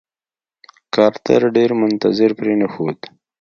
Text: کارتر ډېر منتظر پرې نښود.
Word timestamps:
کارتر 0.95 1.41
ډېر 1.55 1.69
منتظر 1.81 2.31
پرې 2.39 2.53
نښود. 2.59 2.99